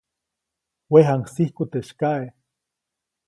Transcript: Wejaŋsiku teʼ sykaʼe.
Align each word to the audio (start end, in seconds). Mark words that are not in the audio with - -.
Wejaŋsiku 0.91 1.63
teʼ 1.71 1.85
sykaʼe. 1.87 2.27